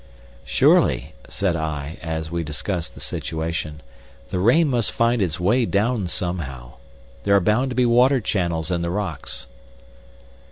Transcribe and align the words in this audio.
"Surely," 0.45 1.13
said 1.29 1.55
I, 1.55 1.99
as 2.01 2.31
we 2.31 2.43
discussed 2.43 2.95
the 2.95 2.99
situation, 2.99 3.81
"the 4.29 4.39
rain 4.39 4.67
must 4.67 4.91
find 4.91 5.21
its 5.21 5.39
way 5.39 5.63
down 5.63 6.07
somehow. 6.07 6.77
There 7.23 7.35
are 7.35 7.39
bound 7.39 7.69
to 7.69 7.75
be 7.75 7.85
water 7.85 8.19
channels 8.19 8.71
in 8.71 8.81
the 8.81 8.89
rocks." 8.89 9.45